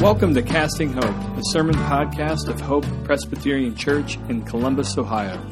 [0.00, 5.42] Welcome to Casting Hope, a sermon podcast of Hope Presbyterian Church in Columbus, Ohio.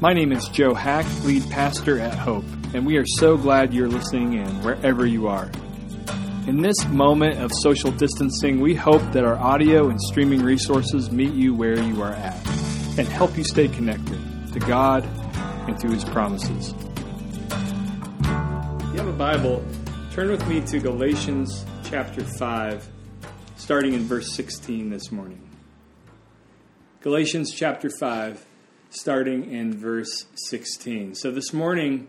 [0.00, 3.88] My name is Joe Hack, lead pastor at Hope, and we are so glad you're
[3.88, 5.50] listening in wherever you are.
[6.46, 11.34] In this moment of social distancing, we hope that our audio and streaming resources meet
[11.34, 12.36] you where you are at
[12.96, 14.20] and help you stay connected
[14.52, 15.04] to God
[15.66, 16.74] and to His promises.
[18.20, 19.64] If you have a Bible,
[20.12, 22.88] turn with me to Galatians chapter 5
[23.58, 25.42] starting in verse 16 this morning.
[27.02, 28.46] Galatians chapter 5,
[28.88, 31.16] starting in verse 16.
[31.16, 32.06] So this morning,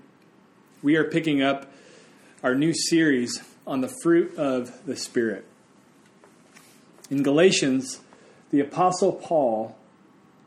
[0.83, 1.65] we are picking up
[2.43, 5.43] our new series on the fruit of the Spirit.
[7.09, 7.99] In Galatians,
[8.51, 9.75] the Apostle Paul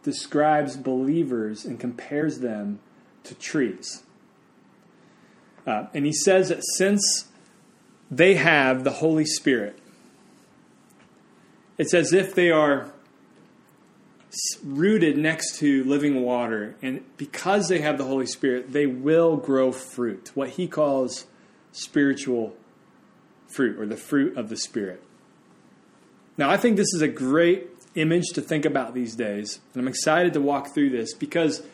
[0.04, 2.78] describes believers and compares them
[3.24, 4.04] to trees.
[5.66, 7.26] Uh, and he says that since
[8.08, 9.80] they have the Holy Spirit,
[11.82, 12.92] it's as if they are
[14.62, 16.76] rooted next to living water.
[16.80, 21.26] And because they have the Holy Spirit, they will grow fruit, what he calls
[21.72, 22.54] spiritual
[23.48, 25.02] fruit or the fruit of the Spirit.
[26.38, 29.58] Now, I think this is a great image to think about these days.
[29.74, 31.64] And I'm excited to walk through this because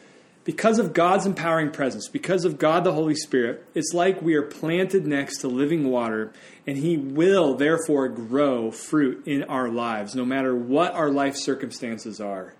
[0.44, 4.42] because of God's empowering presence, because of God the Holy Spirit, it's like we are
[4.42, 6.32] planted next to living water,
[6.66, 12.20] and He will therefore grow fruit in our lives, no matter what our life circumstances
[12.20, 12.54] are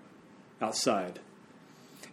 [0.61, 1.19] outside.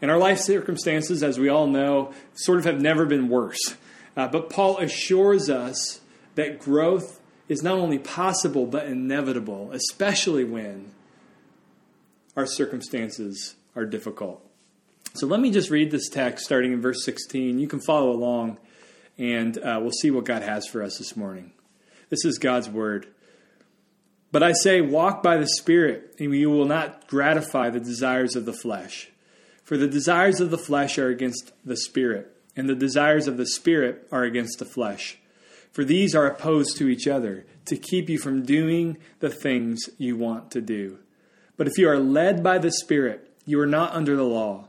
[0.01, 3.77] And our life circumstances, as we all know, sort of have never been worse.
[4.17, 6.01] Uh, but Paul assures us
[6.37, 10.93] that growth is not only possible, but inevitable, especially when
[12.37, 14.46] our circumstances are difficult.
[15.17, 17.59] So let me just read this text starting in verse 16.
[17.59, 18.59] You can follow along,
[19.17, 21.53] and uh, we'll see what God has for us this morning.
[22.11, 23.07] This is God's word.
[24.31, 28.45] But I say, walk by the Spirit, and you will not gratify the desires of
[28.45, 29.09] the flesh.
[29.65, 33.47] For the desires of the flesh are against the Spirit, and the desires of the
[33.47, 35.17] Spirit are against the flesh.
[35.73, 40.17] For these are opposed to each other, to keep you from doing the things you
[40.17, 40.99] want to do.
[41.57, 44.69] But if you are led by the Spirit, you are not under the law.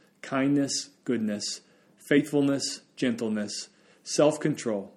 [0.21, 1.61] kindness, goodness,
[2.07, 3.69] faithfulness, gentleness,
[4.03, 4.93] self control.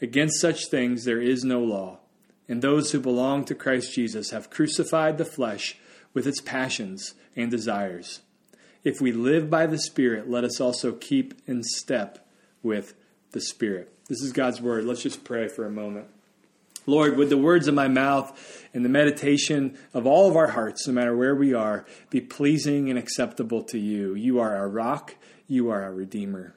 [0.00, 2.00] Against such things there is no law.
[2.48, 5.76] And those who belong to Christ Jesus have crucified the flesh
[6.14, 8.20] with its passions and desires.
[8.84, 12.26] If we live by the Spirit, let us also keep in step
[12.62, 12.94] with
[13.32, 13.92] the Spirit.
[14.08, 14.84] This is God's word.
[14.84, 16.06] Let's just pray for a moment.
[16.86, 20.86] Lord, would the words of my mouth and the meditation of all of our hearts,
[20.86, 24.14] no matter where we are, be pleasing and acceptable to you.
[24.14, 25.14] You are our rock
[25.48, 26.54] you are our Redeemer.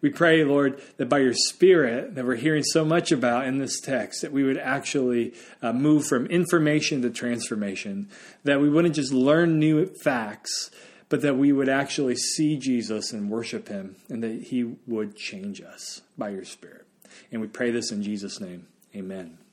[0.00, 3.80] We pray, Lord, that by your Spirit, that we're hearing so much about in this
[3.80, 8.08] text, that we would actually uh, move from information to transformation,
[8.42, 10.70] that we wouldn't just learn new facts,
[11.08, 15.62] but that we would actually see Jesus and worship him, and that he would change
[15.62, 16.86] us by your Spirit.
[17.32, 18.66] And we pray this in Jesus' name.
[18.94, 19.43] Amen.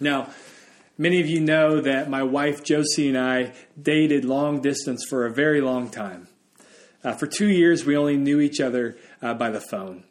[0.00, 0.30] Now,
[0.96, 5.32] many of you know that my wife Josie and I dated long distance for a
[5.32, 6.28] very long time.
[7.02, 10.04] Uh, for two years, we only knew each other uh, by the phone.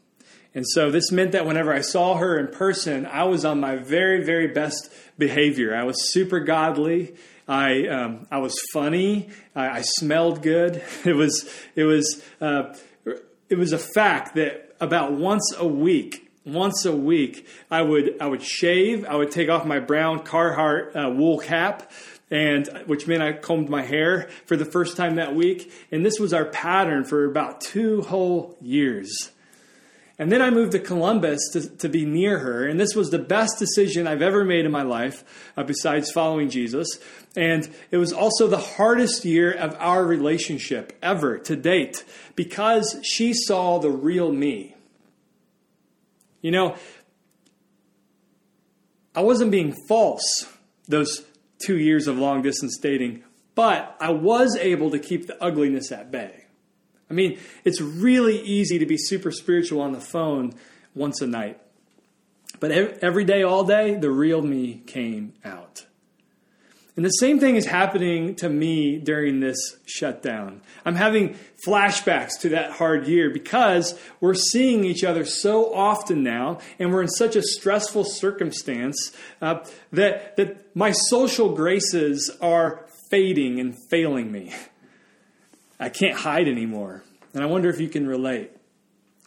[0.53, 3.75] And so this meant that whenever I saw her in person, I was on my
[3.75, 5.75] very, very best behavior.
[5.75, 7.14] I was super godly.
[7.48, 9.30] I um, I was funny.
[9.56, 10.84] I, I, smelled good.
[11.06, 12.75] It was it was uh,
[13.50, 18.28] it was a fact that about once a week, once a week, I would I
[18.28, 19.06] would shave.
[19.06, 21.92] I would take off my brown Carhartt uh, wool cap
[22.30, 25.72] and which meant I combed my hair for the first time that week.
[25.92, 29.31] And this was our pattern for about two whole years.
[30.19, 32.68] And then I moved to Columbus to, to be near her.
[32.68, 35.24] And this was the best decision I've ever made in my life,
[35.56, 37.00] uh, besides following Jesus.
[37.36, 42.04] And it was also the hardest year of our relationship ever to date
[42.36, 44.74] because she saw the real me.
[46.48, 46.76] You know,
[49.14, 50.48] I wasn't being false
[50.88, 51.26] those
[51.60, 56.10] two years of long distance dating, but I was able to keep the ugliness at
[56.10, 56.46] bay.
[57.10, 60.54] I mean, it's really easy to be super spiritual on the phone
[60.96, 61.60] once a night.
[62.62, 65.86] But every day, all day, the real me came out.
[66.98, 70.62] And the same thing is happening to me during this shutdown.
[70.84, 76.58] I'm having flashbacks to that hard year because we're seeing each other so often now,
[76.80, 83.60] and we're in such a stressful circumstance uh, that, that my social graces are fading
[83.60, 84.52] and failing me.
[85.80, 87.04] I can't hide anymore.
[87.36, 88.52] And I wonder if you can relate.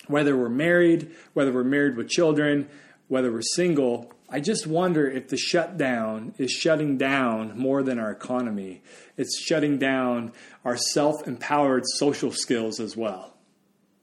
[0.09, 2.69] Whether we're married, whether we're married with children,
[3.07, 8.12] whether we're single, I just wonder if the shutdown is shutting down more than our
[8.12, 8.82] economy.
[9.17, 10.32] It's shutting down
[10.65, 13.35] our self empowered social skills as well.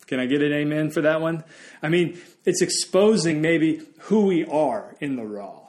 [0.05, 1.45] Can I get an amen for that one?
[1.81, 5.61] I mean, it's exposing maybe who we are in the raw.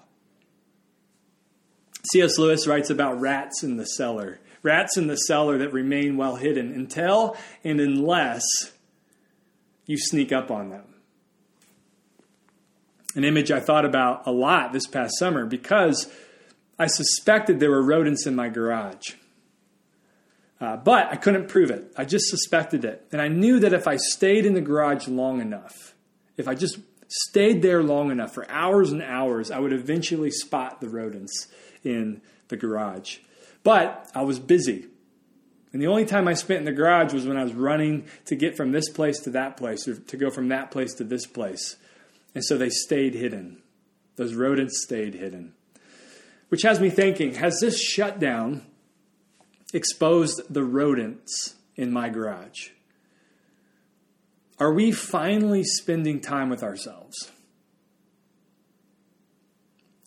[2.13, 2.39] C.S.
[2.39, 4.41] Lewis writes about rats in the cellar.
[4.63, 8.43] Rats in the cellar that remain well hidden until and unless
[9.87, 10.88] you sneak up on them
[13.15, 16.11] an image I thought about a lot this past summer because
[16.79, 19.15] I suspected there were rodents in my garage.
[20.61, 21.93] Uh, but I couldn't prove it.
[21.97, 23.07] I just suspected it.
[23.13, 25.95] And I knew that if I stayed in the garage long enough,
[26.37, 26.79] if I just
[27.09, 31.49] stayed there long enough for hours and hours, I would eventually spot the rodents
[31.85, 33.19] in the garage.
[33.63, 34.87] But I was busy.
[35.73, 38.35] And the only time I spent in the garage was when I was running to
[38.35, 41.27] get from this place to that place or to go from that place to this
[41.27, 41.77] place.
[42.39, 43.61] And so they stayed hidden.
[44.15, 45.55] Those rodents stayed hidden.
[46.51, 48.65] Which has me thinking has this shutdown
[49.75, 52.69] exposed the rodents in my garage?
[54.61, 57.33] Are we finally spending time with ourselves?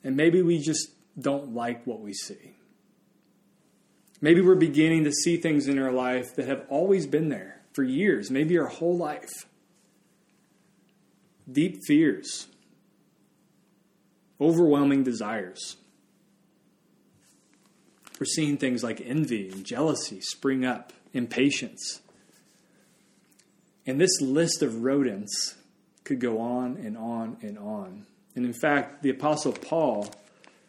[0.02, 0.88] And maybe we just
[1.20, 2.56] don't like what we see.
[4.22, 7.84] Maybe we're beginning to see things in our life that have always been there for
[7.84, 9.48] years, maybe our whole life
[11.50, 12.48] deep fears,
[14.40, 15.78] overwhelming desires.
[18.20, 22.02] We're seeing things like envy and jealousy spring up, impatience.
[23.86, 25.56] And this list of rodents
[26.04, 28.06] could go on and on and on.
[28.36, 30.08] And in fact, the Apostle Paul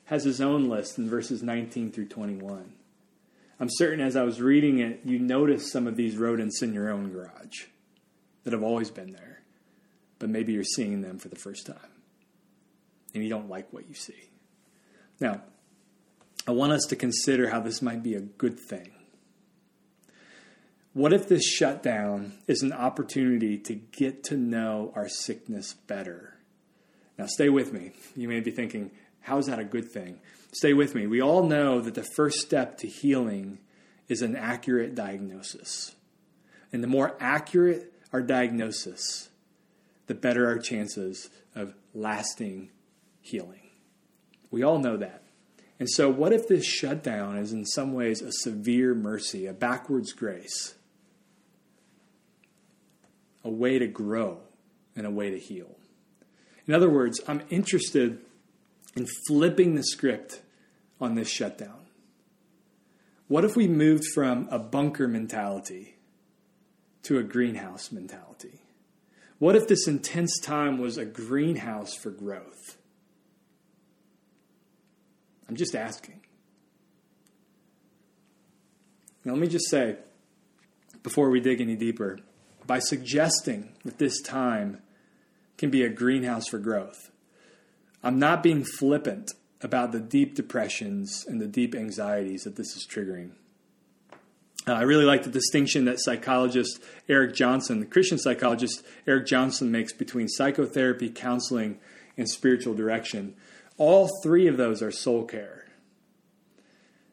[0.06, 2.72] has his own list in verses 19 through 21.
[3.60, 6.90] I'm certain as I was reading it, you noticed some of these rodents in your
[6.90, 7.66] own garage
[8.44, 9.31] that have always been there
[10.22, 11.90] but maybe you're seeing them for the first time
[13.12, 14.30] and you don't like what you see.
[15.18, 15.42] Now,
[16.46, 18.92] I want us to consider how this might be a good thing.
[20.92, 26.36] What if this shutdown is an opportunity to get to know our sickness better?
[27.18, 27.90] Now, stay with me.
[28.14, 28.92] You may be thinking,
[29.22, 30.20] how is that a good thing?
[30.52, 31.08] Stay with me.
[31.08, 33.58] We all know that the first step to healing
[34.06, 35.96] is an accurate diagnosis.
[36.72, 39.30] And the more accurate our diagnosis,
[40.06, 42.70] the better our chances of lasting
[43.20, 43.70] healing.
[44.50, 45.22] We all know that.
[45.78, 50.12] And so, what if this shutdown is in some ways a severe mercy, a backwards
[50.12, 50.74] grace,
[53.42, 54.38] a way to grow
[54.94, 55.76] and a way to heal?
[56.66, 58.20] In other words, I'm interested
[58.94, 60.42] in flipping the script
[61.00, 61.80] on this shutdown.
[63.26, 65.96] What if we moved from a bunker mentality
[67.02, 68.61] to a greenhouse mentality?
[69.42, 72.76] What if this intense time was a greenhouse for growth?
[75.48, 76.20] I'm just asking.
[79.24, 79.96] Now, let me just say,
[81.02, 82.20] before we dig any deeper,
[82.68, 84.80] by suggesting that this time
[85.58, 87.10] can be a greenhouse for growth,
[88.00, 92.86] I'm not being flippant about the deep depressions and the deep anxieties that this is
[92.88, 93.32] triggering.
[94.66, 99.72] Uh, I really like the distinction that psychologist Eric Johnson, the Christian psychologist Eric Johnson,
[99.72, 101.78] makes between psychotherapy, counseling,
[102.16, 103.34] and spiritual direction.
[103.76, 105.66] All three of those are soul care.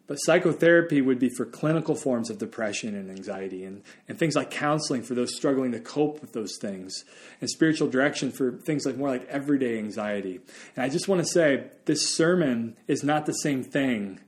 [0.06, 4.50] But psychotherapy would be for clinical forms of depression and anxiety, and, and things like
[4.50, 7.04] counseling for those struggling to cope with those things,
[7.42, 10.40] and spiritual direction for things like more like everyday anxiety.
[10.76, 14.20] And I just want to say this sermon is not the same thing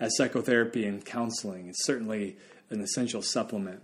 [0.00, 1.68] as psychotherapy and counseling.
[1.68, 2.36] It's certainly
[2.72, 3.82] an essential supplement.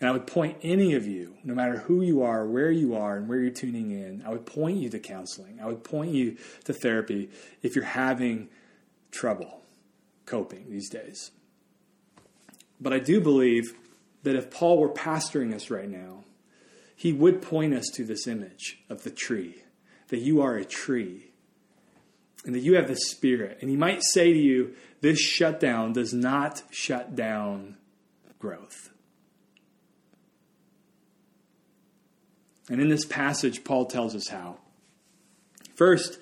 [0.00, 3.16] And I would point any of you, no matter who you are, where you are,
[3.16, 5.58] and where you're tuning in, I would point you to counseling.
[5.60, 7.30] I would point you to therapy
[7.62, 8.48] if you're having
[9.10, 9.62] trouble
[10.24, 11.32] coping these days.
[12.80, 13.74] But I do believe
[14.22, 16.24] that if Paul were pastoring us right now,
[16.94, 19.62] he would point us to this image of the tree,
[20.08, 21.30] that you are a tree,
[22.44, 23.58] and that you have the Spirit.
[23.60, 27.77] And he might say to you, this shutdown does not shut down
[28.38, 28.90] growth.
[32.68, 34.58] And in this passage, Paul tells us how.
[35.74, 36.18] First,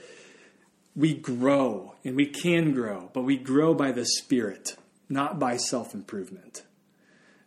[0.94, 4.76] we grow, and we can grow, but we grow by the Spirit,
[5.08, 6.62] not by self improvement.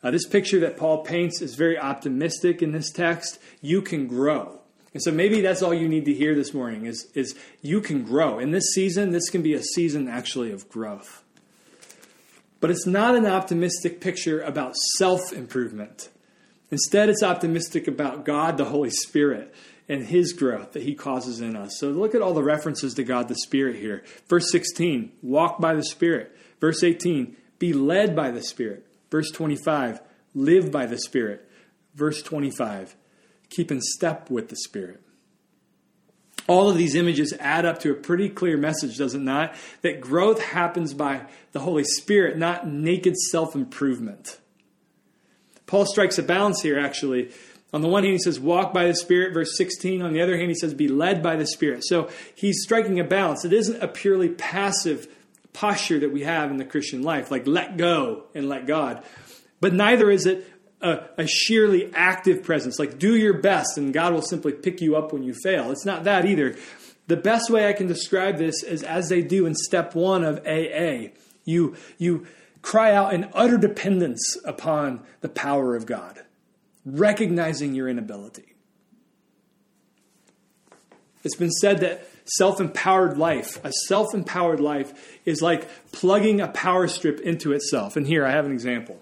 [0.01, 3.39] Uh, this picture that Paul paints is very optimistic in this text.
[3.61, 4.59] You can grow.
[4.93, 8.03] And so maybe that's all you need to hear this morning is, is you can
[8.03, 8.39] grow.
[8.39, 11.23] In this season, this can be a season actually of growth.
[12.60, 16.10] But it's not an optimistic picture about self improvement.
[16.72, 19.54] Instead, it's optimistic about God, the Holy Spirit,
[19.88, 21.78] and His growth that He causes in us.
[21.80, 24.04] So look at all the references to God the Spirit here.
[24.28, 26.36] Verse 16, walk by the Spirit.
[26.60, 28.86] Verse 18, be led by the Spirit.
[29.10, 30.01] Verse 25,
[30.36, 31.50] live by the Spirit.
[31.96, 32.96] Verse 25,
[33.50, 35.01] keep in step with the Spirit.
[36.50, 39.53] All of these images add up to a pretty clear message, does it not?
[39.84, 44.39] That growth happens by the Holy Spirit, not naked self improvement.
[45.68, 47.29] Paul strikes a balance here, actually.
[47.72, 50.01] On the one hand, he says, walk by the Spirit, verse 16.
[50.01, 51.86] On the other hand, he says, be led by the Spirit.
[51.86, 53.46] So he's striking a balance.
[53.46, 55.08] It isn't a purely passive
[55.53, 59.03] posture that we have in the Christian life, like let go and let God.
[59.62, 60.48] But neither is it
[60.81, 64.95] a, a, sheerly active presence, like do your best and God will simply pick you
[64.95, 65.71] up when you fail.
[65.71, 66.55] It's not that either.
[67.07, 70.38] The best way I can describe this is as they do in step one of
[70.45, 71.09] AA.
[71.43, 72.27] You, you
[72.62, 76.21] cry out in utter dependence upon the power of God,
[76.86, 78.55] recognizing your inability.
[81.24, 86.48] It's been said that self empowered life, a self empowered life, is like plugging a
[86.48, 87.98] power strip into itself.
[87.98, 89.01] And here I have an example.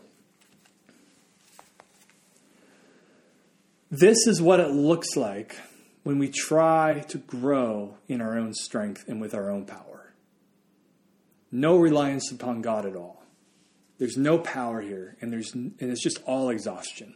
[3.90, 5.56] This is what it looks like
[6.04, 10.14] when we try to grow in our own strength and with our own power.
[11.52, 13.24] No reliance upon God at all.
[13.98, 17.16] There's no power here, and there's and it's just all exhaustion.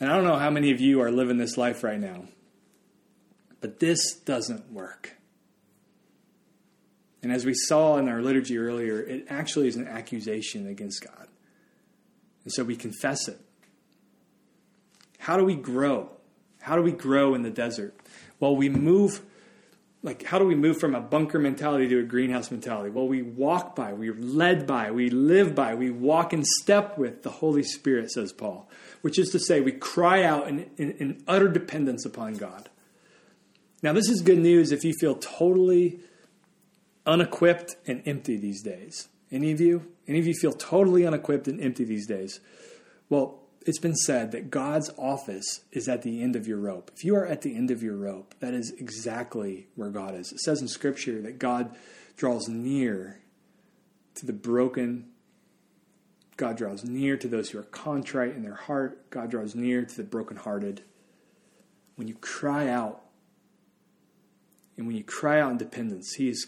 [0.00, 2.24] And I don't know how many of you are living this life right now,
[3.60, 5.16] but this doesn't work.
[7.20, 11.26] And as we saw in our liturgy earlier, it actually is an accusation against God.
[12.44, 13.40] And so we confess it.
[15.28, 16.08] How do we grow?
[16.58, 17.94] How do we grow in the desert?
[18.40, 19.20] Well, we move
[20.02, 22.88] like how do we move from a bunker mentality to a greenhouse mentality?
[22.88, 27.24] Well, we walk by, we're led by, we live by, we walk in step with
[27.24, 28.70] the Holy Spirit, says Paul,
[29.02, 32.70] which is to say, we cry out in, in, in utter dependence upon God.
[33.82, 36.00] Now, this is good news if you feel totally
[37.04, 39.08] unequipped and empty these days.
[39.30, 39.92] Any of you?
[40.06, 42.40] Any of you feel totally unequipped and empty these days?
[43.10, 46.90] Well, it's been said that God's office is at the end of your rope.
[46.96, 50.32] If you are at the end of your rope, that is exactly where God is.
[50.32, 51.76] It says in Scripture that God
[52.16, 53.20] draws near
[54.14, 55.10] to the broken.
[56.38, 59.10] God draws near to those who are contrite in their heart.
[59.10, 60.82] God draws near to the brokenhearted.
[61.96, 63.02] When you cry out,
[64.78, 66.46] and when you cry out in dependence, He is,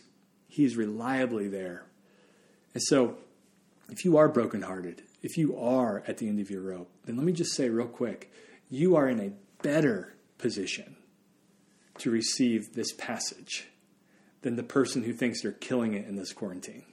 [0.49, 1.85] he is reliably there.
[2.73, 3.19] And so,
[3.91, 7.25] if you are brokenhearted, if you are at the end of your rope, then let
[7.25, 8.33] me just say real quick
[8.69, 10.97] you are in a better position
[11.99, 13.67] to receive this passage
[14.43, 16.85] than the person who thinks they're killing it in this quarantine.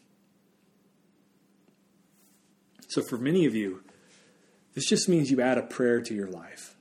[2.89, 3.83] So, for many of you,
[4.73, 6.75] this just means you add a prayer to your life.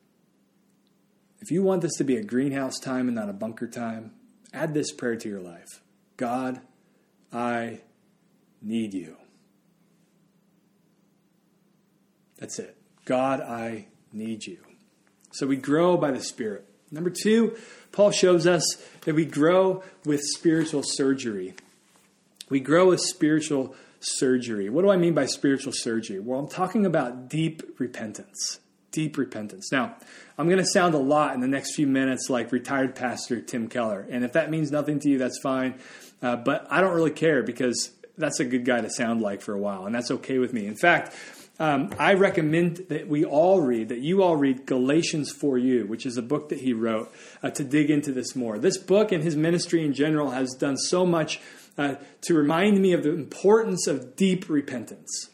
[1.41, 4.13] If you want this to be a greenhouse time and not a bunker time,
[4.53, 5.83] add this prayer to your life
[6.17, 6.61] God,
[7.33, 7.81] I
[8.63, 9.17] need you.
[12.39, 12.77] That's it.
[13.05, 14.59] God, I need you.
[15.33, 16.65] So we grow by the Spirit.
[16.91, 17.57] Number two,
[17.93, 18.65] Paul shows us
[19.05, 21.55] that we grow with spiritual surgery.
[22.49, 24.69] We grow with spiritual surgery.
[24.71, 26.21] What do I mean by spiritual surgery?
[26.21, 28.61] Well, I'm talking about deep repentance.
[28.93, 29.73] Deep repentance.
[29.73, 29.97] Now,
[30.39, 33.69] I'm going to sound a lot in the next few minutes like retired pastor Tim
[33.69, 34.07] Keller.
[34.09, 35.79] And if that means nothing to you, that's fine.
[36.23, 39.53] Uh, but I don't really care because that's a good guy to sound like for
[39.53, 40.67] a while, and that's okay with me.
[40.67, 41.15] In fact,
[41.59, 46.05] um, I recommend that we all read, that you all read Galatians for You, which
[46.05, 47.11] is a book that he wrote
[47.43, 48.59] uh, to dig into this more.
[48.59, 51.41] This book and his ministry in general has done so much
[51.79, 55.31] uh, to remind me of the importance of deep repentance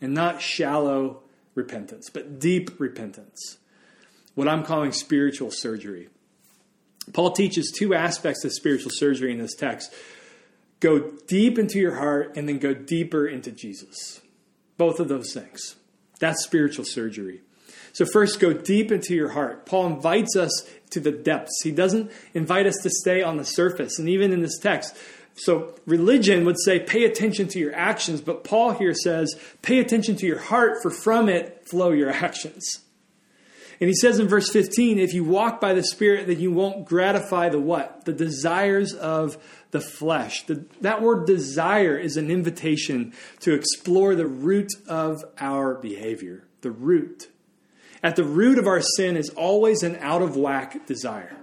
[0.00, 1.22] and not shallow
[1.54, 3.58] repentance, but deep repentance.
[4.34, 6.08] What I'm calling spiritual surgery.
[7.12, 9.92] Paul teaches two aspects of spiritual surgery in this text
[10.80, 14.21] go deep into your heart and then go deeper into Jesus.
[14.82, 15.76] Both of those things.
[16.18, 17.42] That's spiritual surgery.
[17.92, 19.64] So, first, go deep into your heart.
[19.64, 21.62] Paul invites us to the depths.
[21.62, 24.00] He doesn't invite us to stay on the surface.
[24.00, 24.96] And even in this text,
[25.36, 30.16] so religion would say, pay attention to your actions, but Paul here says, pay attention
[30.16, 32.80] to your heart, for from it flow your actions.
[33.80, 36.86] And he says in verse 15, if you walk by the Spirit, then you won't
[36.86, 38.04] gratify the what?
[38.04, 39.38] The desires of
[39.72, 40.44] the flesh.
[40.46, 46.44] The, that word desire is an invitation to explore the root of our behavior.
[46.60, 47.28] The root.
[48.02, 51.36] At the root of our sin is always an out of whack desire.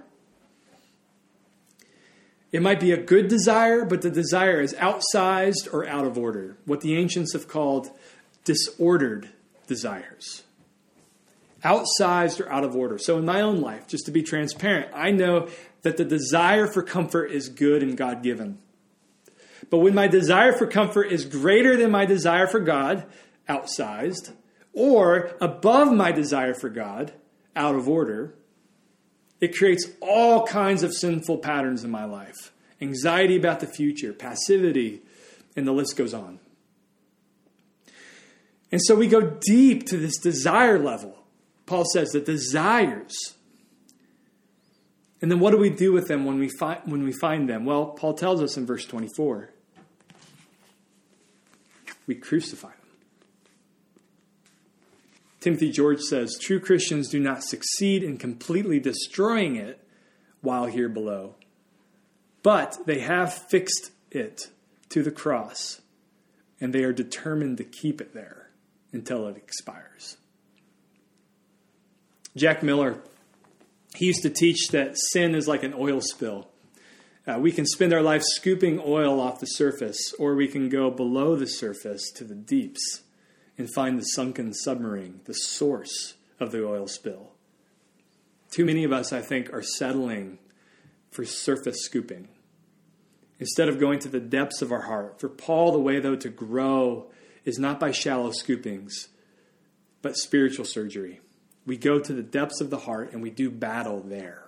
[2.52, 6.56] It might be a good desire, but the desire is outsized or out of order,
[6.64, 7.90] what the ancients have called
[8.44, 9.30] disordered
[9.66, 10.42] desires.
[11.64, 12.98] Outsized or out of order.
[12.98, 15.48] So, in my own life, just to be transparent, I know
[15.82, 18.58] that the desire for comfort is good and God given.
[19.68, 23.04] But when my desire for comfort is greater than my desire for God,
[23.48, 24.32] outsized,
[24.72, 27.12] or above my desire for God,
[27.54, 28.34] out of order,
[29.40, 32.52] it creates all kinds of sinful patterns in my life
[32.82, 35.02] anxiety about the future, passivity,
[35.54, 36.40] and the list goes on.
[38.72, 41.16] And so we go deep to this desire level.
[41.70, 43.36] Paul says the desires.
[45.22, 47.64] And then what do we do with them when we find when we find them?
[47.64, 49.50] Well, Paul tells us in verse 24.
[52.08, 52.76] We crucify them.
[55.38, 59.80] Timothy George says true Christians do not succeed in completely destroying it
[60.40, 61.36] while here below,
[62.42, 64.48] but they have fixed it
[64.88, 65.80] to the cross,
[66.60, 68.50] and they are determined to keep it there
[68.92, 70.16] until it expires.
[72.36, 73.00] Jack Miller,
[73.94, 76.48] he used to teach that sin is like an oil spill.
[77.26, 80.90] Uh, we can spend our life scooping oil off the surface, or we can go
[80.90, 83.02] below the surface to the deeps
[83.58, 87.32] and find the sunken submarine, the source of the oil spill.
[88.50, 90.38] Too many of us, I think, are settling
[91.10, 92.28] for surface scooping
[93.38, 95.20] instead of going to the depths of our heart.
[95.20, 97.10] For Paul, the way, though, to grow
[97.44, 99.08] is not by shallow scoopings,
[100.02, 101.20] but spiritual surgery.
[101.66, 104.44] We go to the depths of the heart and we do battle there.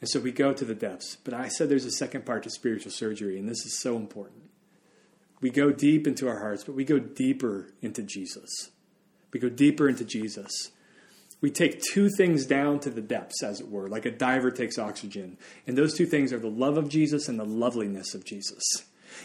[0.00, 1.16] And so we go to the depths.
[1.22, 4.44] But I said there's a second part to spiritual surgery, and this is so important.
[5.40, 8.70] We go deep into our hearts, but we go deeper into Jesus.
[9.32, 10.70] We go deeper into Jesus.
[11.40, 14.78] We take two things down to the depths, as it were, like a diver takes
[14.78, 15.38] oxygen.
[15.66, 18.62] And those two things are the love of Jesus and the loveliness of Jesus.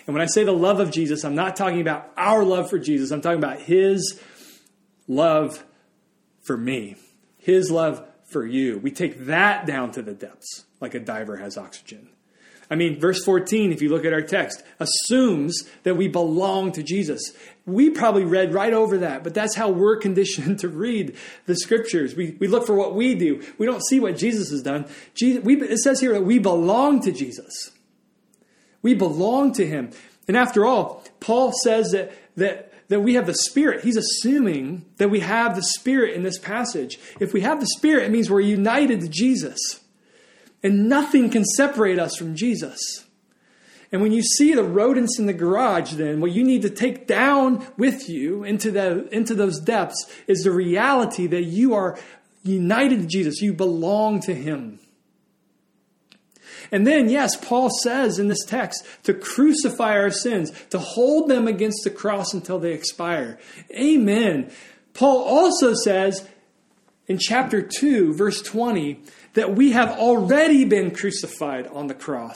[0.07, 2.79] And when I say the love of Jesus, I'm not talking about our love for
[2.79, 4.21] Jesus, I'm talking about his
[5.07, 5.63] love
[6.41, 6.95] for me,
[7.37, 8.77] his love for you.
[8.79, 12.09] We take that down to the depths, like a diver has oxygen.
[12.69, 16.83] I mean, verse 14, if you look at our text, assumes that we belong to
[16.83, 17.33] Jesus.
[17.65, 21.15] We probably read right over that, but that's how we're conditioned to read
[21.45, 22.15] the scriptures.
[22.15, 23.43] We, we look for what we do.
[23.57, 24.87] We don't see what Jesus has done.
[25.13, 27.71] Jesus, we, it says here that we belong to Jesus.
[28.81, 29.91] We belong to him.
[30.27, 33.83] And after all, Paul says that, that, that we have the Spirit.
[33.83, 36.99] He's assuming that we have the Spirit in this passage.
[37.19, 39.81] If we have the Spirit, it means we're united to Jesus.
[40.63, 43.05] And nothing can separate us from Jesus.
[43.91, 47.07] And when you see the rodents in the garage, then what you need to take
[47.07, 51.97] down with you into, the, into those depths is the reality that you are
[52.43, 53.41] united to Jesus.
[53.41, 54.79] You belong to Him.
[56.75, 61.47] And then, yes, Paul says in this text to crucify our sins, to hold them
[61.47, 63.39] against the cross until they expire.
[63.71, 64.51] Amen.
[64.93, 66.27] Paul also says
[67.07, 68.99] in chapter 2, verse 20,
[69.35, 72.35] that we have already been crucified on the cross.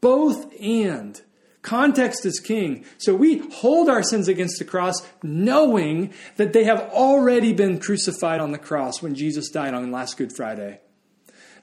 [0.00, 1.22] Both and.
[1.62, 2.84] Context is king.
[2.98, 8.40] So we hold our sins against the cross knowing that they have already been crucified
[8.40, 10.80] on the cross when Jesus died on last Good Friday.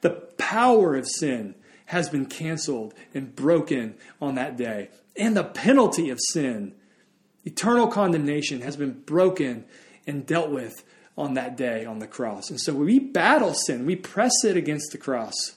[0.01, 4.89] The power of sin has been canceled and broken on that day.
[5.15, 6.75] And the penalty of sin,
[7.43, 9.65] eternal condemnation, has been broken
[10.05, 10.83] and dealt with
[11.17, 12.49] on that day on the cross.
[12.49, 15.55] And so we battle sin, we press it against the cross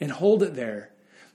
[0.00, 0.90] and hold it there.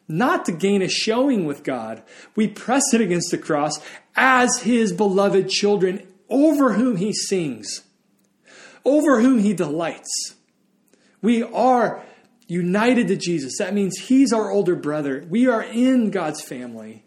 [0.07, 2.03] Not to gain a showing with God,
[2.35, 3.79] we press it against the cross
[4.15, 7.83] as His beloved children over whom He sings,
[8.83, 10.35] over whom He delights.
[11.21, 12.03] We are
[12.47, 13.57] united to Jesus.
[13.57, 15.25] That means He's our older brother.
[15.29, 17.03] We are in God's family.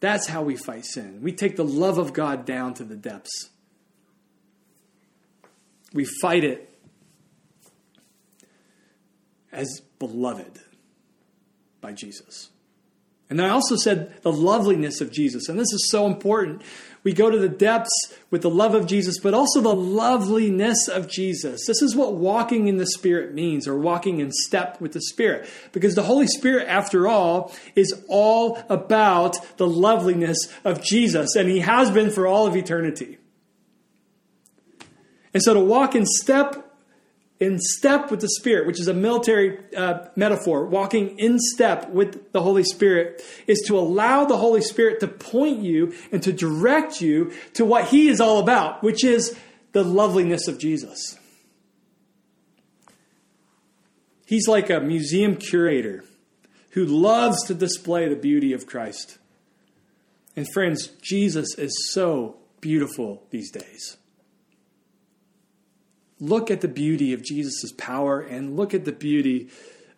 [0.00, 1.20] That's how we fight sin.
[1.22, 3.50] We take the love of God down to the depths.
[5.92, 6.76] We fight it
[9.52, 10.60] as beloved
[11.80, 12.48] by Jesus.
[13.32, 15.48] And I also said the loveliness of Jesus.
[15.48, 16.60] And this is so important.
[17.02, 21.08] We go to the depths with the love of Jesus, but also the loveliness of
[21.08, 21.66] Jesus.
[21.66, 25.48] This is what walking in the Spirit means, or walking in step with the Spirit.
[25.72, 31.60] Because the Holy Spirit, after all, is all about the loveliness of Jesus, and He
[31.60, 33.16] has been for all of eternity.
[35.32, 36.61] And so to walk in step
[37.42, 42.30] in step with the Spirit, which is a military uh, metaphor, walking in step with
[42.30, 47.00] the Holy Spirit, is to allow the Holy Spirit to point you and to direct
[47.00, 49.36] you to what He is all about, which is
[49.72, 51.18] the loveliness of Jesus.
[54.24, 56.04] He's like a museum curator
[56.70, 59.18] who loves to display the beauty of Christ.
[60.36, 63.96] And friends, Jesus is so beautiful these days.
[66.22, 69.48] Look at the beauty of Jesus' power and look at the beauty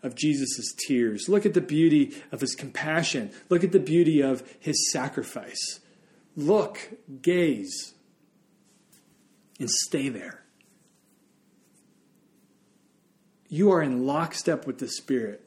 [0.02, 1.28] of Jesus' tears.
[1.28, 3.30] Look at the beauty of his compassion.
[3.50, 5.80] Look at the beauty of his sacrifice.
[6.34, 6.78] Look,
[7.20, 7.92] gaze,
[9.60, 10.44] and stay there.
[13.50, 15.46] You are in lockstep with the Spirit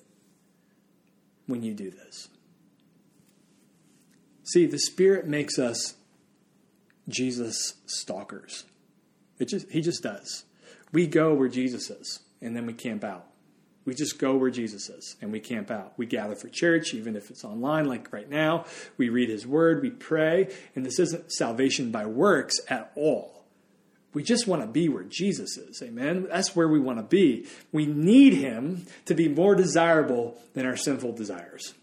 [1.47, 2.27] when you do this.
[4.43, 5.95] See, the Spirit makes us
[7.09, 8.65] Jesus stalkers.
[9.39, 10.43] It just, he just does.
[10.91, 13.27] We go where Jesus is, and then we camp out.
[13.87, 15.93] We just go where Jesus is and we camp out.
[15.95, 18.65] We gather for church, even if it's online, like right now.
[18.97, 23.45] We read his word, we pray, and this isn't salvation by works at all.
[24.13, 25.81] We just want to be where Jesus is.
[25.81, 26.27] Amen.
[26.29, 27.47] That's where we want to be.
[27.71, 31.73] We need him to be more desirable than our sinful desires.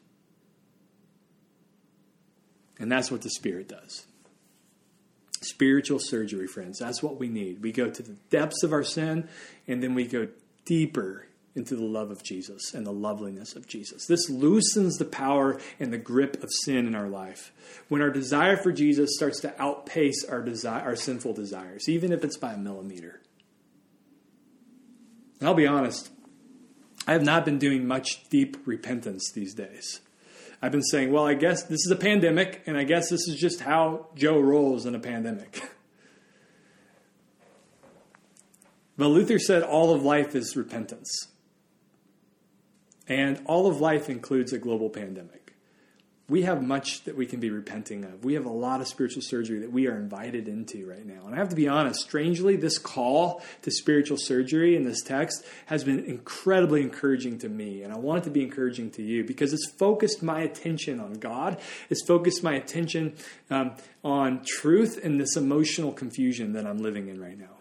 [2.79, 4.05] And that's what the Spirit does.
[5.45, 6.79] Spiritual surgery, friends.
[6.79, 7.63] That's what we need.
[7.63, 9.29] We go to the depths of our sin,
[9.67, 10.29] and then we go
[10.65, 14.07] deeper into the love of Jesus and the loveliness of Jesus.
[14.07, 17.53] This loosens the power and the grip of sin in our life.
[17.89, 22.25] When our desire for Jesus starts to outpace our desire, our sinful desires, even if
[22.25, 23.21] it's by a millimeter.
[25.39, 26.11] And I'll be honest,
[27.07, 30.01] I have not been doing much deep repentance these days.
[30.63, 33.37] I've been saying, well, I guess this is a pandemic, and I guess this is
[33.37, 35.63] just how Joe rolls in a pandemic.
[38.97, 41.29] but Luther said all of life is repentance.
[43.07, 45.44] And all of life includes a global pandemic
[46.27, 48.25] we have much that we can be repenting of.
[48.25, 51.27] We have a lot of spiritual surgery that we are invited into right now.
[51.27, 55.45] And I have to be honest, strangely, this call to spiritual surgery in this text
[55.67, 57.83] has been incredibly encouraging to me.
[57.83, 61.15] And I want it to be encouraging to you because it's focused my attention on
[61.15, 61.61] God,
[61.91, 63.15] it's focused my attention
[63.51, 67.59] um, on truth and this emotional confusion that I'm living in right now.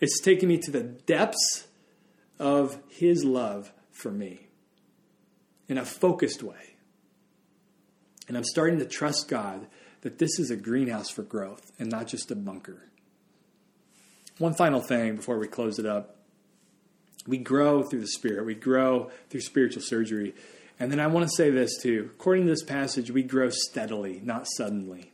[0.00, 1.66] It's taken me to the depths
[2.38, 4.46] of His love for me
[5.68, 6.75] in a focused way.
[8.28, 9.66] And I'm starting to trust God
[10.02, 12.84] that this is a greenhouse for growth and not just a bunker.
[14.38, 16.16] One final thing before we close it up.
[17.26, 20.34] We grow through the Spirit, we grow through spiritual surgery.
[20.78, 22.10] And then I want to say this too.
[22.14, 25.12] According to this passage, we grow steadily, not suddenly.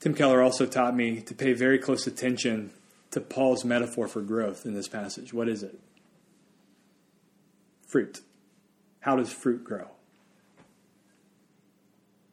[0.00, 2.70] Tim Keller also taught me to pay very close attention
[3.10, 5.32] to Paul's metaphor for growth in this passage.
[5.32, 5.78] What is it?
[7.86, 8.20] Fruit.
[9.04, 9.88] How does fruit grow?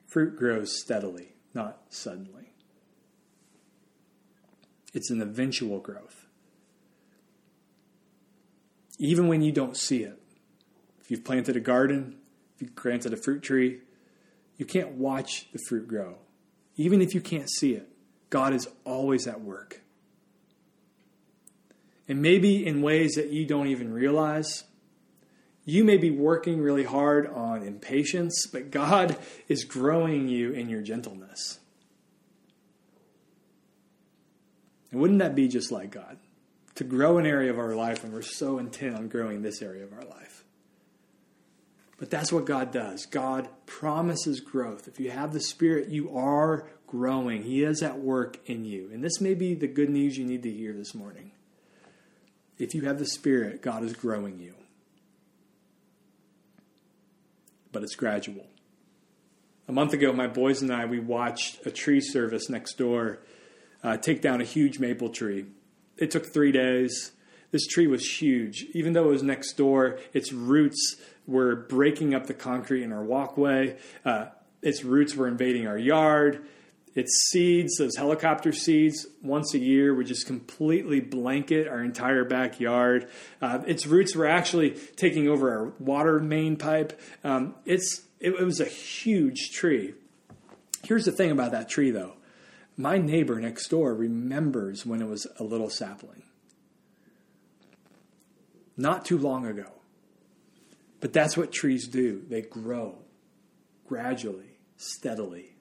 [0.08, 2.54] Fruit grows steadily, not suddenly.
[4.94, 6.28] It's an eventual growth.
[8.98, 10.18] Even when you don't see it.
[11.02, 12.16] If you've planted a garden,
[12.56, 13.80] if you've planted a fruit tree,
[14.56, 16.20] you can't watch the fruit grow.
[16.78, 17.90] Even if you can't see it,
[18.30, 19.82] God is always at work.
[22.08, 24.64] And maybe in ways that you don't even realize,
[25.66, 29.16] you may be working really hard on impatience, but God
[29.48, 31.60] is growing you in your gentleness.
[34.92, 36.18] And wouldn't that be just like God?
[36.76, 39.84] To grow an area of our life when we're so intent on growing this area
[39.84, 40.44] of our life.
[42.00, 43.06] But that's what God does.
[43.06, 44.88] God promises growth.
[44.88, 47.44] If you have the Spirit, you are growing.
[47.44, 48.90] He is at work in you.
[48.92, 51.32] And this may be the good news you need to hear this morning.
[52.58, 54.56] If you have the Spirit, God is growing you
[57.72, 58.48] but it's gradual.
[59.68, 63.20] A month ago, my boys and I we watched a tree service next door
[63.84, 65.46] uh, take down a huge maple tree.
[65.98, 67.12] It took three days.
[67.52, 68.66] This tree was huge.
[68.74, 73.04] Even though it was next door, its roots were breaking up the concrete in our
[73.04, 73.78] walkway.
[74.06, 74.28] Uh,
[74.62, 76.46] its roots were invading our yard.
[76.94, 83.10] Its seeds, those helicopter seeds, once a year would just completely blanket our entire backyard.
[83.42, 87.00] Uh, its roots were actually taking over our water main pipe.
[87.24, 89.94] Um, it's it, it was a huge tree.
[90.84, 92.14] Here's the thing about that tree, though.
[92.76, 96.24] My neighbor next door remembers when it was a little sapling.
[98.76, 99.72] Not too long ago.
[101.00, 102.24] But that's what trees do.
[102.28, 103.00] They grow
[103.88, 105.56] gradually, steadily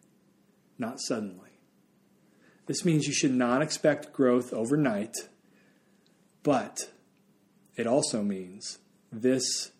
[0.81, 1.51] not suddenly.
[2.67, 5.15] This means you should not expect growth overnight,
[6.43, 6.91] but
[7.77, 8.79] it also means
[9.13, 9.73] this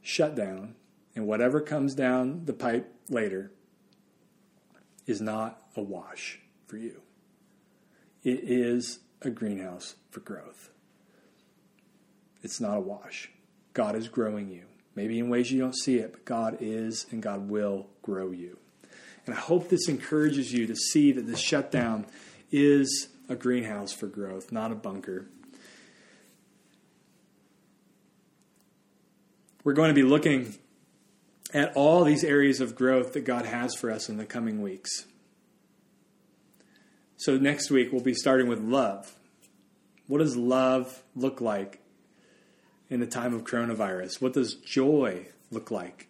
[0.00, 0.74] shutdown
[1.14, 3.52] and whatever comes down the pipe later
[5.06, 7.02] is not a wash for you.
[8.22, 10.70] It is a greenhouse for growth.
[12.42, 13.30] It's not a wash.
[13.72, 14.64] God is growing you.
[14.94, 18.58] Maybe in ways you don't see it, but God is and God will grow you.
[19.26, 22.06] And I hope this encourages you to see that this shutdown
[22.50, 25.26] is a greenhouse for growth, not a bunker.
[29.64, 30.54] We're going to be looking
[31.54, 35.04] at all these areas of growth that God has for us in the coming weeks.
[37.16, 39.14] So, next week we'll be starting with love.
[40.08, 41.80] What does love look like
[42.90, 44.20] in the time of coronavirus?
[44.20, 46.08] What does joy look like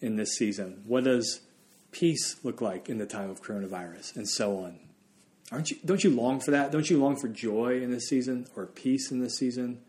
[0.00, 0.82] in this season?
[0.86, 1.40] What does
[1.92, 4.16] peace look like in the time of coronavirus?
[4.16, 4.78] And so on.
[5.52, 6.70] Aren't you, don't you long for that?
[6.70, 9.80] Don't you long for joy in this season or peace in this season?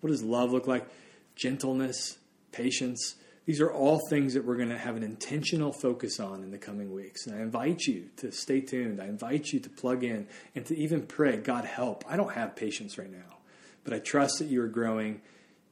[0.00, 0.86] What does love look like?
[1.34, 2.18] Gentleness,
[2.52, 3.16] patience.
[3.46, 6.58] These are all things that we're going to have an intentional focus on in the
[6.58, 7.26] coming weeks.
[7.26, 9.00] And I invite you to stay tuned.
[9.00, 12.04] I invite you to plug in and to even pray, God, help.
[12.08, 13.38] I don't have patience right now,
[13.84, 15.22] but I trust that you are growing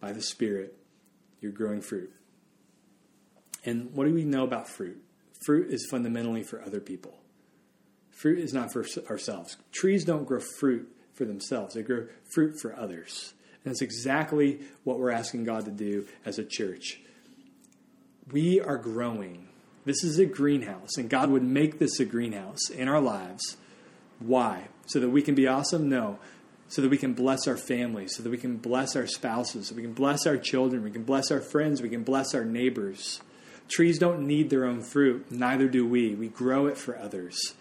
[0.01, 0.77] by the Spirit.
[1.41, 2.13] You're growing fruit.
[3.65, 5.03] And what do we know about fruit?
[5.45, 7.19] Fruit is fundamentally for other people.
[8.11, 9.57] Fruit is not for ourselves.
[9.73, 13.35] Trees don't grow fruit for themselves, they grow fruit for others.
[13.65, 17.01] And that's exactly what we're asking God to do as a church.
[18.31, 19.49] We are growing.
[19.85, 23.57] This is a greenhouse, and God would make this a greenhouse in our lives.
[24.19, 24.69] Why?
[24.87, 25.89] So that we can be awesome?
[25.89, 26.19] No.
[26.69, 29.75] So that we can bless our families, so that we can bless our spouses, so
[29.75, 33.21] we can bless our children, we can bless our friends, we can bless our neighbors.
[33.69, 36.15] Trees don't need their own fruit, neither do we.
[36.15, 37.55] We grow it for others.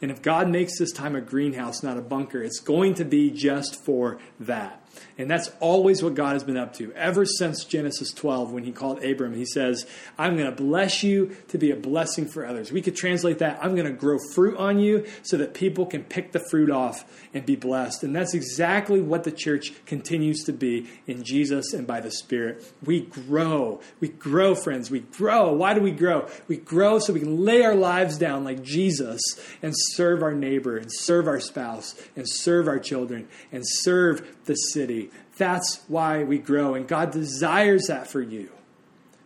[0.00, 3.30] And if God makes this time a greenhouse, not a bunker, it's going to be
[3.30, 4.82] just for that.
[5.16, 6.92] And that's always what God has been up to.
[6.92, 11.36] Ever since Genesis 12, when he called Abram, he says, I'm going to bless you
[11.48, 12.72] to be a blessing for others.
[12.72, 16.04] We could translate that I'm going to grow fruit on you so that people can
[16.04, 18.04] pick the fruit off and be blessed.
[18.04, 22.64] And that's exactly what the church continues to be in Jesus and by the Spirit.
[22.84, 23.80] We grow.
[24.00, 24.90] We grow, friends.
[24.90, 25.52] We grow.
[25.52, 26.28] Why do we grow?
[26.46, 29.20] We grow so we can lay our lives down like Jesus
[29.62, 34.54] and serve our neighbor and serve our spouse and serve our children and serve the
[34.54, 35.10] city.
[35.36, 38.50] That's why we grow, and God desires that for you.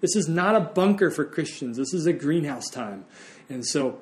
[0.00, 3.04] This is not a bunker for Christians, this is a greenhouse time.
[3.48, 3.98] And so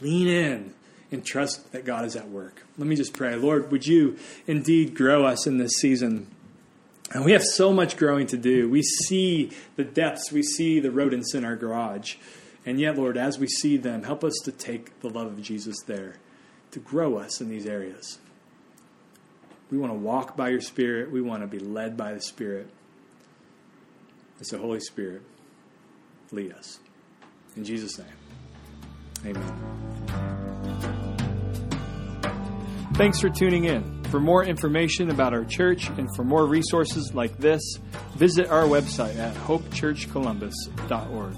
[0.00, 0.74] lean in
[1.12, 2.64] and trust that God is at work.
[2.78, 3.34] Let me just pray.
[3.36, 6.28] Lord, would you indeed grow us in this season?
[7.12, 8.68] And we have so much growing to do.
[8.68, 12.16] We see the depths, we see the rodents in our garage.
[12.66, 15.76] And yet, Lord, as we see them, help us to take the love of Jesus
[15.86, 16.16] there,
[16.72, 18.18] to grow us in these areas.
[19.70, 21.10] We want to walk by your Spirit.
[21.10, 22.68] We want to be led by the Spirit.
[24.40, 25.22] It's the Holy Spirit.
[26.32, 26.80] Lead us.
[27.56, 28.06] In Jesus' name,
[29.26, 29.52] amen.
[32.94, 34.04] Thanks for tuning in.
[34.04, 37.78] For more information about our church and for more resources like this,
[38.16, 41.36] visit our website at hopechurchcolumbus.org.